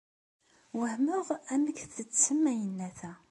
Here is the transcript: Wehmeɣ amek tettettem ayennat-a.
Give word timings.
Wehmeɣ 0.79 1.27
amek 1.53 1.77
tettettem 1.81 2.43
ayennat-a. 2.51 3.13